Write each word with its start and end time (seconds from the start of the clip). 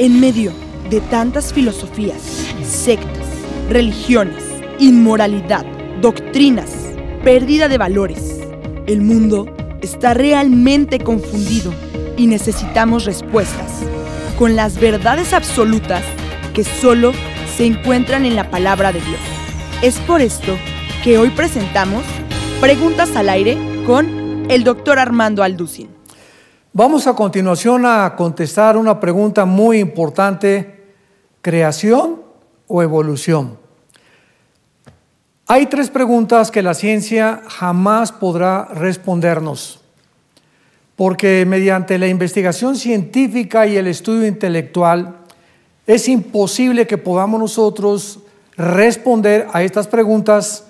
En 0.00 0.20
medio 0.20 0.52
de 0.90 1.00
tantas 1.00 1.52
filosofías, 1.52 2.22
sectas, 2.62 3.26
religiones, 3.68 4.44
inmoralidad, 4.78 5.66
doctrinas, 6.00 6.70
pérdida 7.24 7.66
de 7.66 7.78
valores, 7.78 8.38
el 8.86 9.00
mundo 9.00 9.52
está 9.82 10.14
realmente 10.14 11.00
confundido 11.00 11.74
y 12.16 12.28
necesitamos 12.28 13.06
respuestas 13.06 13.82
con 14.38 14.54
las 14.54 14.78
verdades 14.78 15.32
absolutas 15.32 16.04
que 16.54 16.62
solo 16.62 17.12
se 17.56 17.66
encuentran 17.66 18.24
en 18.24 18.36
la 18.36 18.52
palabra 18.52 18.92
de 18.92 19.00
Dios. 19.00 19.20
Es 19.82 19.98
por 19.98 20.20
esto 20.20 20.56
que 21.02 21.18
hoy 21.18 21.30
presentamos 21.30 22.04
Preguntas 22.60 23.16
al 23.16 23.30
aire 23.30 23.58
con 23.84 24.46
el 24.48 24.62
doctor 24.62 25.00
Armando 25.00 25.42
Alducin. 25.42 25.97
Vamos 26.78 27.08
a 27.08 27.14
continuación 27.14 27.84
a 27.86 28.14
contestar 28.14 28.76
una 28.76 29.00
pregunta 29.00 29.44
muy 29.44 29.80
importante, 29.80 30.84
¿creación 31.42 32.22
o 32.68 32.84
evolución? 32.84 33.58
Hay 35.48 35.66
tres 35.66 35.90
preguntas 35.90 36.52
que 36.52 36.62
la 36.62 36.74
ciencia 36.74 37.42
jamás 37.48 38.12
podrá 38.12 38.66
respondernos, 38.66 39.80
porque 40.94 41.44
mediante 41.48 41.98
la 41.98 42.06
investigación 42.06 42.76
científica 42.76 43.66
y 43.66 43.76
el 43.76 43.88
estudio 43.88 44.28
intelectual 44.28 45.16
es 45.84 46.08
imposible 46.08 46.86
que 46.86 46.96
podamos 46.96 47.40
nosotros 47.40 48.20
responder 48.56 49.48
a 49.52 49.64
estas 49.64 49.88
preguntas 49.88 50.68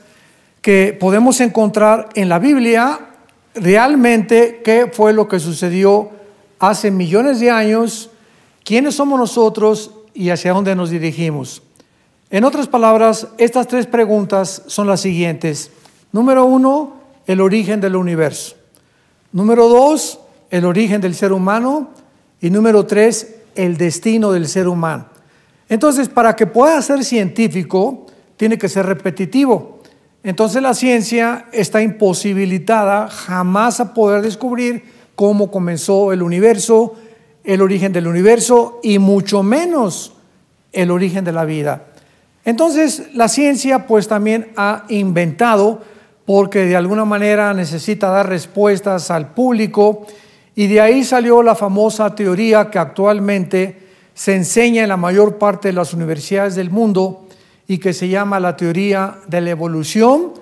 que 0.62 0.96
podemos 0.98 1.38
encontrar 1.42 2.08
en 2.14 2.30
la 2.30 2.38
Biblia 2.38 3.07
realmente 3.60 4.60
qué 4.64 4.90
fue 4.92 5.12
lo 5.12 5.28
que 5.28 5.40
sucedió 5.40 6.10
hace 6.58 6.90
millones 6.90 7.40
de 7.40 7.50
años, 7.50 8.10
quiénes 8.64 8.94
somos 8.94 9.18
nosotros 9.18 9.92
y 10.14 10.30
hacia 10.30 10.52
dónde 10.52 10.74
nos 10.74 10.90
dirigimos. 10.90 11.62
En 12.30 12.44
otras 12.44 12.68
palabras, 12.68 13.28
estas 13.38 13.66
tres 13.68 13.86
preguntas 13.86 14.62
son 14.66 14.86
las 14.86 15.00
siguientes. 15.00 15.70
Número 16.12 16.44
uno, 16.44 16.96
el 17.27 17.41
origen 17.41 17.80
del 17.80 17.96
universo. 17.96 18.56
Número 19.33 19.68
dos, 19.68 20.18
el 20.50 20.64
origen 20.64 21.00
del 21.00 21.14
ser 21.14 21.33
humano. 21.33 21.90
Y 22.40 22.50
número 22.50 22.84
tres, 22.86 23.36
el 23.55 23.77
destino 23.77 24.33
del 24.33 24.46
ser 24.46 24.68
humano. 24.68 25.06
Entonces, 25.68 26.08
para 26.08 26.36
que 26.36 26.46
pueda 26.46 26.80
ser 26.83 27.05
científico, 27.05 28.06
tiene 28.36 28.58
que 28.58 28.68
ser 28.68 28.86
repetitivo. 28.86 29.77
Entonces 30.22 30.62
la 30.62 30.74
ciencia 30.74 31.47
está 31.52 31.80
imposibilitada 31.80 33.08
jamás 33.08 33.80
a 33.80 33.94
poder 33.94 34.22
descubrir 34.22 34.84
cómo 35.14 35.50
comenzó 35.50 36.12
el 36.12 36.22
universo, 36.22 36.94
el 37.44 37.62
origen 37.62 37.92
del 37.92 38.06
universo 38.06 38.80
y 38.83 38.98
mucho 38.98 39.42
menos 39.42 40.12
el 40.72 40.91
origen 40.91 41.24
de 41.24 41.33
la 41.33 41.44
vida. 41.44 41.86
Entonces 42.44 43.14
la 43.14 43.28
ciencia 43.28 43.86
pues 43.86 44.08
también 44.08 44.52
ha 44.56 44.84
inventado 44.89 45.83
porque 46.24 46.66
de 46.66 46.77
alguna 46.77 47.05
manera 47.05 47.55
necesita 47.55 48.08
dar 48.08 48.28
respuestas 48.28 49.11
al 49.11 49.33
público 49.33 50.06
y 50.55 50.66
de 50.66 50.80
ahí 50.80 51.05
salió 51.05 51.42
la 51.42 51.55
famosa 51.55 52.14
teoría 52.14 52.70
que 52.70 52.78
actualmente 52.78 53.78
se 54.12 54.34
enseña 54.34 54.83
en 54.83 54.89
la 54.89 54.96
mayor 54.96 55.39
parte 55.39 55.69
de 55.69 55.74
las 55.74 55.94
universidades 55.94 56.56
del 56.56 56.70
mundo 56.70 57.27
y 57.70 57.78
que 57.78 57.92
se 57.92 58.08
llama 58.08 58.41
la 58.41 58.56
teoría 58.56 59.19
de 59.28 59.42
la 59.42 59.50
evolución 59.50 60.33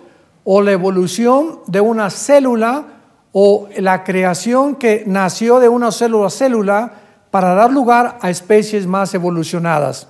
o 0.44 0.62
la 0.62 0.70
evolución 0.70 1.58
de 1.66 1.80
una 1.80 2.08
célula 2.08 2.84
o 3.32 3.69
la 3.77 4.05
creación 4.05 4.77
que 4.77 5.02
nació 5.06 5.58
de 5.58 5.69
una 5.69 5.91
célula 5.91 6.28
a 6.28 6.30
célula 6.30 6.92
para 7.32 7.54
dar 7.54 7.72
lugar 7.72 8.19
a 8.22 8.30
especies 8.30 8.86
más 8.86 9.12
evolucionadas. 9.12 10.06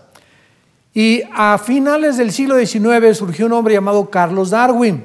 Y 0.92 1.22
a 1.34 1.56
finales 1.58 2.18
del 2.18 2.32
siglo 2.32 2.58
XIX 2.58 3.16
surgió 3.16 3.46
un 3.46 3.54
hombre 3.54 3.74
llamado 3.74 4.10
Carlos 4.10 4.50
Darwin. 4.50 5.02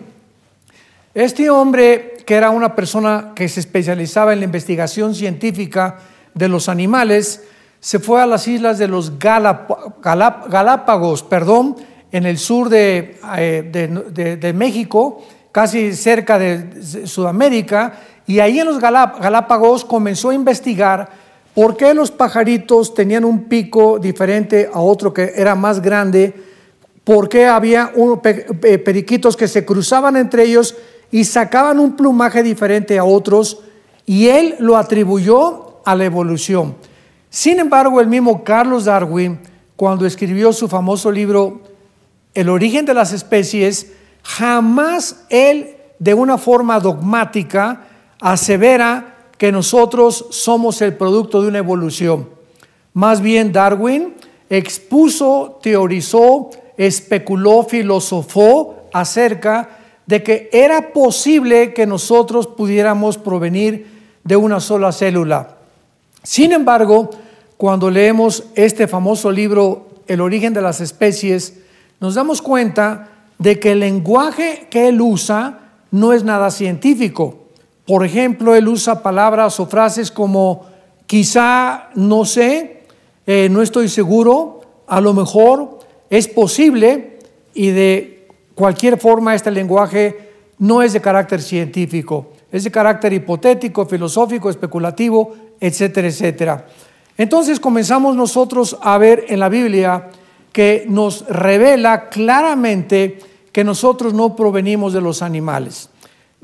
Este 1.14 1.50
hombre, 1.50 2.18
que 2.26 2.36
era 2.36 2.50
una 2.50 2.76
persona 2.76 3.32
que 3.34 3.48
se 3.48 3.62
especializaba 3.62 4.34
en 4.34 4.40
la 4.40 4.46
investigación 4.46 5.16
científica 5.16 6.00
de 6.34 6.50
los 6.50 6.68
animales, 6.68 7.46
se 7.80 8.00
fue 8.00 8.22
a 8.22 8.28
las 8.28 8.48
islas 8.48 8.78
de 8.78 8.90
los 8.90 9.18
Galápagos, 9.18 11.24
perdón, 11.24 11.78
en 12.12 12.26
el 12.26 12.38
sur 12.38 12.70
de, 12.70 13.18
eh, 13.38 14.54
México, 14.56 15.24
casi 15.52 15.94
cerca 15.94 16.38
de 16.38 17.08
Sudamérica, 17.08 18.00
y 18.28 18.40
ahí 18.40 18.60
en 18.60 18.68
los 18.68 18.80
Galápagos 18.80 19.86
comenzó 19.86 20.30
a 20.30 20.36
investigar 20.36 21.10
por 21.54 21.76
qué 21.76 21.94
los 21.94 22.12
pajaritos 22.12 22.94
tenían 22.94 23.26
un 23.26 23.46
pico 23.46 24.00
diferente 24.00 24.70
a 24.72 24.80
otro 24.80 25.14
que 25.14 25.34
era 25.36 25.56
más 25.56 25.82
grande, 25.82 26.34
por 27.04 27.28
qué 27.28 27.48
había 27.48 27.92
periquitos 28.86 29.36
que 29.36 29.48
se 29.48 29.66
cruzaban 29.66 30.16
entre 30.16 30.44
ellos 30.44 30.76
y 31.12 31.26
sacaban 31.26 31.80
un 31.80 31.96
plumaje 31.96 32.44
diferente 32.44 32.98
a 32.98 33.04
otros, 33.04 33.62
y 34.06 34.28
él 34.28 34.56
lo 34.60 34.78
atribuyó 34.78 35.80
a 35.84 35.96
la 35.96 36.06
evolución. 36.06 36.76
Sin 37.30 37.60
embargo, 37.60 38.00
el 38.02 38.08
mismo 38.08 38.44
Carlos 38.44 38.86
Darwin, 38.86 39.40
cuando 39.76 40.06
escribió 40.06 40.54
su 40.54 40.68
famoso 40.68 41.12
libro 41.12 41.62
el 42.34 42.50
origen 42.50 42.86
de 42.86 42.94
las 42.94 43.14
especies, 43.14 43.92
jamás 44.24 45.24
él 45.30 45.76
de 46.00 46.14
una 46.14 46.38
forma 46.38 46.80
dogmática 46.80 47.84
asevera 48.20 49.18
que 49.38 49.52
nosotros 49.52 50.28
somos 50.30 50.82
el 50.82 50.96
producto 50.96 51.42
de 51.42 51.48
una 51.48 51.58
evolución. 51.58 52.30
Más 52.94 53.22
bien 53.22 53.52
Darwin 53.52 54.16
expuso, 54.50 55.60
teorizó, 55.62 56.50
especuló, 56.78 57.64
filosofó 57.64 58.88
acerca 58.94 59.70
de 60.06 60.24
que 60.24 60.50
era 60.52 60.94
posible 60.94 61.74
que 61.74 61.86
nosotros 61.86 62.48
pudiéramos 62.48 63.18
provenir 63.18 63.88
de 64.24 64.36
una 64.36 64.60
sola 64.60 64.92
célula. 64.92 65.58
Sin 66.24 66.52
embargo, 66.52 67.10
cuando 67.58 67.90
leemos 67.90 68.44
este 68.56 68.88
famoso 68.88 69.32
libro, 69.32 69.88
El 70.08 70.20
origen 70.20 70.54
de 70.54 70.62
las 70.62 70.82
especies, 70.82 71.61
nos 72.02 72.16
damos 72.16 72.42
cuenta 72.42 73.10
de 73.38 73.60
que 73.60 73.72
el 73.72 73.80
lenguaje 73.80 74.68
que 74.70 74.90
él 74.90 75.00
usa 75.00 75.60
no 75.92 76.14
es 76.14 76.24
nada 76.24 76.50
científico. 76.50 77.38
Por 77.86 78.04
ejemplo, 78.04 78.56
él 78.56 78.68
usa 78.68 79.04
palabras 79.04 79.60
o 79.60 79.68
frases 79.68 80.10
como 80.10 80.66
quizá, 81.06 81.90
no 81.96 82.26
sé, 82.26 82.86
eh, 83.28 83.50
no 83.52 83.62
estoy 83.62 83.88
seguro, 83.88 84.62
a 84.88 85.00
lo 85.00 85.14
mejor, 85.14 85.80
es 86.10 86.28
posible, 86.28 87.20
y 87.54 87.70
de 87.70 88.28
cualquier 88.56 88.98
forma 88.98 89.36
este 89.36 89.52
lenguaje 89.52 90.32
no 90.58 90.82
es 90.82 90.94
de 90.94 91.02
carácter 91.02 91.42
científico, 91.42 92.32
es 92.52 92.64
de 92.64 92.72
carácter 92.72 93.14
hipotético, 93.14 93.86
filosófico, 93.86 94.50
especulativo, 94.50 95.36
etcétera, 95.60 96.08
etcétera. 96.08 96.66
Entonces 97.16 97.60
comenzamos 97.60 98.16
nosotros 98.16 98.78
a 98.82 98.98
ver 98.98 99.26
en 99.28 99.40
la 99.40 99.50
Biblia 99.50 100.10
que 100.52 100.86
nos 100.88 101.26
revela 101.28 102.10
claramente 102.10 103.20
que 103.52 103.64
nosotros 103.64 104.14
no 104.14 104.36
provenimos 104.36 104.94
de 104.94 105.02
los 105.02 105.22
animales. 105.22 105.90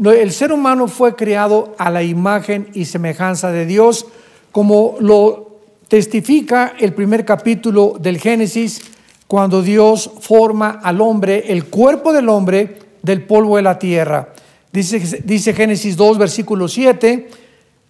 El 0.03 0.31
ser 0.31 0.51
humano 0.51 0.87
fue 0.87 1.15
creado 1.15 1.73
a 1.77 1.89
la 1.89 2.03
imagen 2.03 2.69
y 2.73 2.85
semejanza 2.85 3.51
de 3.51 3.65
Dios, 3.65 4.05
como 4.51 4.95
lo 4.99 5.59
testifica 5.87 6.73
el 6.79 6.93
primer 6.93 7.25
capítulo 7.25 7.95
del 7.99 8.19
Génesis, 8.19 8.81
cuando 9.25 9.61
Dios 9.61 10.09
forma 10.19 10.79
al 10.83 11.01
hombre, 11.01 11.45
el 11.47 11.65
cuerpo 11.65 12.13
del 12.13 12.29
hombre, 12.29 12.77
del 13.01 13.23
polvo 13.23 13.57
de 13.57 13.63
la 13.63 13.79
tierra. 13.79 14.29
Dice, 14.71 15.21
dice 15.23 15.53
Génesis 15.53 15.97
2, 15.97 16.17
versículo 16.17 16.67
7, 16.67 17.29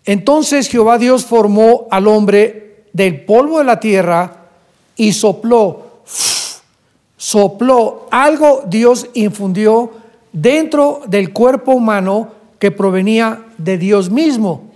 entonces 0.06 0.69
Jehová 0.69 0.97
Dios 0.97 1.25
formó 1.25 1.88
al 1.91 2.07
hombre 2.07 2.85
del 2.94 3.25
polvo 3.25 3.59
de 3.59 3.66
la 3.66 3.79
tierra 3.79 4.45
y 4.95 5.12
sopló 5.12 5.87
sopló, 7.17 8.07
algo 8.11 8.63
Dios 8.67 9.09
infundió 9.13 9.91
dentro 10.31 11.01
del 11.07 11.33
cuerpo 11.33 11.73
humano 11.73 12.31
que 12.59 12.71
provenía 12.71 13.43
de 13.57 13.77
Dios 13.77 14.09
mismo. 14.09 14.71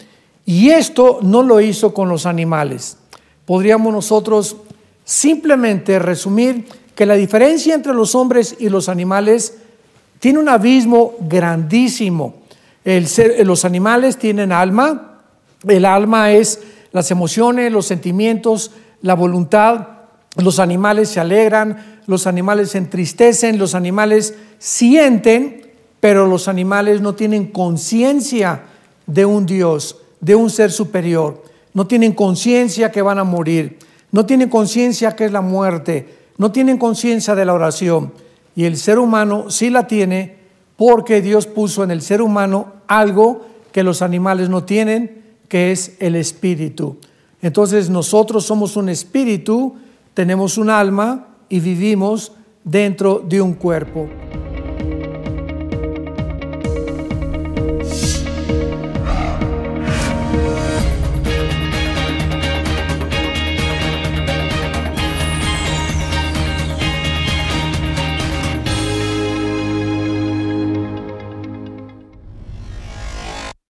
Y 0.45 0.71
esto 0.71 1.19
no 1.21 1.43
lo 1.43 1.61
hizo 1.61 1.93
con 1.93 2.09
los 2.09 2.25
animales. 2.25 2.97
Podríamos 3.45 3.93
nosotros 3.93 4.57
simplemente 5.05 5.99
resumir 5.99 6.67
que 6.95 7.05
la 7.05 7.15
diferencia 7.15 7.73
entre 7.73 7.93
los 7.93 8.15
hombres 8.15 8.55
y 8.59 8.69
los 8.69 8.89
animales 8.89 9.55
tiene 10.19 10.39
un 10.39 10.49
abismo 10.49 11.13
grandísimo. 11.19 12.35
los 12.83 13.65
animales 13.65 14.17
tienen 14.17 14.51
alma, 14.51 15.21
el 15.67 15.85
alma 15.85 16.31
es 16.31 16.59
las 16.91 17.11
emociones, 17.11 17.71
los 17.71 17.85
sentimientos, 17.85 18.71
la 19.01 19.15
voluntad, 19.15 19.87
los 20.37 20.59
animales 20.59 21.09
se 21.09 21.19
alegran, 21.19 22.01
los 22.07 22.27
animales 22.27 22.71
se 22.71 22.77
entristecen, 22.77 23.57
los 23.57 23.75
animales 23.75 24.35
sienten, 24.59 25.71
pero 25.99 26.25
los 26.25 26.47
animales 26.47 27.01
no 27.01 27.15
tienen 27.15 27.47
conciencia 27.47 28.63
de 29.05 29.25
un 29.25 29.45
Dios, 29.45 29.97
de 30.19 30.35
un 30.35 30.49
ser 30.49 30.71
superior. 30.71 31.43
No 31.73 31.87
tienen 31.87 32.13
conciencia 32.13 32.91
que 32.91 33.01
van 33.01 33.19
a 33.19 33.23
morir. 33.23 33.77
no 34.11 34.25
tienen 34.25 34.49
conciencia 34.49 35.15
que 35.15 35.23
es 35.23 35.31
la 35.31 35.39
muerte, 35.39 36.17
no 36.37 36.51
tienen 36.51 36.77
conciencia 36.77 37.33
de 37.33 37.45
la 37.45 37.53
oración. 37.53 38.11
Y 38.57 38.65
el 38.65 38.75
ser 38.75 38.99
humano 38.99 39.49
sí 39.49 39.69
la 39.69 39.87
tiene 39.87 40.35
porque 40.75 41.21
Dios 41.21 41.47
puso 41.47 41.83
en 41.83 41.91
el 41.91 42.01
ser 42.01 42.21
humano 42.21 42.73
algo 42.87 43.45
que 43.71 43.83
los 43.83 44.01
animales 44.01 44.49
no 44.49 44.63
tienen, 44.63 45.23
que 45.47 45.71
es 45.71 45.93
el 45.99 46.15
espíritu. 46.15 46.97
Entonces 47.41 47.89
nosotros 47.89 48.45
somos 48.45 48.75
un 48.75 48.89
espíritu, 48.89 49.75
tenemos 50.13 50.57
un 50.57 50.69
alma 50.69 51.27
y 51.49 51.59
vivimos 51.59 52.33
dentro 52.63 53.19
de 53.19 53.41
un 53.41 53.53
cuerpo. 53.53 54.07